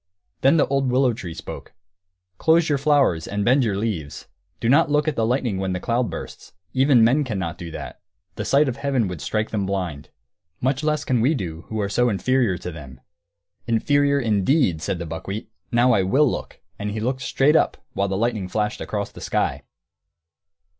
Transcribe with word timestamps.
Then 0.41 0.57
the 0.57 0.65
old 0.65 0.89
willow 0.91 1.13
tree 1.13 1.35
spoke: 1.35 1.73
"Close 2.39 2.69
your 2.69 2.79
flowers 2.79 3.27
and 3.27 3.45
bend 3.45 3.63
your 3.63 3.77
leaves. 3.77 4.25
Do 4.59 4.67
not 4.67 4.89
look 4.89 5.07
at 5.07 5.15
the 5.15 5.27
lightning 5.27 5.59
when 5.59 5.73
the 5.73 5.79
cloud 5.79 6.09
bursts. 6.09 6.53
Even 6.73 7.03
men 7.03 7.23
cannot 7.23 7.59
do 7.59 7.69
that; 7.69 8.01
the 8.33 8.43
sight 8.43 8.67
of 8.67 8.77
heaven 8.77 9.07
would 9.07 9.21
strike 9.21 9.51
them 9.51 9.67
blind. 9.67 10.09
Much 10.59 10.83
less 10.83 11.05
can 11.05 11.21
we 11.21 11.35
who 11.39 11.79
are 11.79 11.87
so 11.87 12.09
inferior 12.09 12.57
to 12.57 12.71
them!" 12.71 12.99
"'Inferior,' 13.67 14.19
indeed!" 14.19 14.81
said 14.81 14.97
the 14.97 15.05
buckwheat. 15.05 15.51
"Now 15.71 15.91
I 15.91 16.01
will 16.01 16.25
look!" 16.27 16.61
And 16.79 16.89
he 16.89 16.99
looked 16.99 17.21
straight 17.21 17.55
up, 17.55 17.77
while 17.93 18.07
the 18.07 18.17
lightning 18.17 18.47
flashed 18.49 18.81
across 18.81 19.11
the 19.11 19.21
sky. 19.21 19.61